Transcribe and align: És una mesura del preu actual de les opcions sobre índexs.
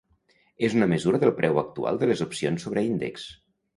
És 0.67 0.75
una 0.77 0.87
mesura 0.93 1.21
del 1.23 1.33
preu 1.41 1.61
actual 1.63 2.01
de 2.05 2.09
les 2.13 2.25
opcions 2.29 2.67
sobre 2.67 2.87
índexs. 2.89 3.29